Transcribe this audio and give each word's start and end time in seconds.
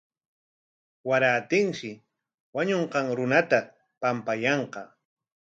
Warantinshi 1.07 1.89
wañunqan 2.55 3.05
runata 3.17 3.59
pampayanqa. 4.01 4.81